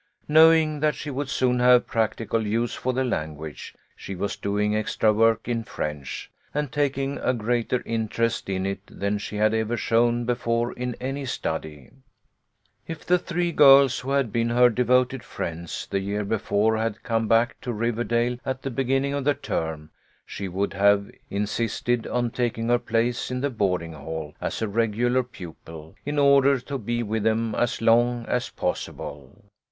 Knowing 0.27 0.79
that 0.79 0.95
she 0.95 1.11
would 1.11 1.29
soon 1.29 1.59
have 1.59 1.85
practical 1.85 2.43
use 2.47 2.73
for 2.73 2.91
the 2.91 3.03
language, 3.03 3.75
she 3.95 4.15
was 4.15 4.35
doing 4.35 4.75
extra 4.75 5.13
work 5.13 5.47
in 5.47 5.63
French, 5.63 6.31
and 6.55 6.71
taking 6.71 7.19
a 7.19 7.35
greater 7.35 7.83
interest 7.85 8.49
in 8.49 8.65
it 8.65 8.79
than 8.87 9.19
she 9.19 9.35
had 9.37 9.53
ever 9.53 9.77
shown 9.77 10.25
before 10.25 10.73
in 10.73 10.95
any 10.95 11.23
study. 11.23 11.91
If 12.87 13.05
the 13.05 13.19
three 13.19 13.51
girls 13.51 13.99
who 13.99 14.09
had 14.09 14.31
been 14.33 14.49
her 14.49 14.71
devoted 14.71 15.23
friends 15.23 15.87
the 15.91 15.99
year 15.99 16.25
before 16.25 16.77
had 16.77 17.03
come 17.03 17.27
back 17.27 17.61
to 17.61 17.71
Riverdale 17.71 18.39
at 18.43 18.63
the 18.63 18.71
beginning 18.71 19.13
of 19.13 19.23
the 19.23 19.35
term, 19.35 19.91
she 20.25 20.47
would 20.47 20.73
have 20.73 21.11
in 21.29 21.43
sisted 21.45 22.11
on 22.11 22.31
taking 22.31 22.69
her 22.69 22.79
place 22.79 23.29
in 23.29 23.41
the 23.41 23.51
boarding 23.51 23.93
hall 23.93 24.33
as 24.41 24.63
a 24.63 24.67
regular 24.67 25.21
pupil, 25.21 25.93
in 26.07 26.17
order 26.17 26.59
to 26.59 26.79
be 26.79 27.03
with 27.03 27.21
them 27.21 27.53
as 27.53 27.83
long 27.83 28.25
as 28.25 28.49
possible. 28.49 29.43